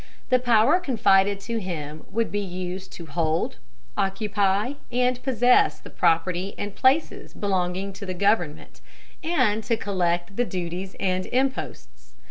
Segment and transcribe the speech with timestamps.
[0.29, 3.57] The power confided to him would be used to hold,
[3.95, 8.81] occupy, and possess the property and places belonging to the government,
[9.23, 12.15] and to collect the duties and imposts.